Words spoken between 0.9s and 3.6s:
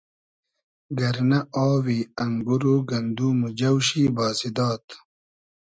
گئرنۂ آوی انگور و گندوم و